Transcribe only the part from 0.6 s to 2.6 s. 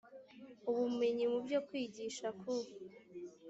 ubumenyi mu byo kwigisha ku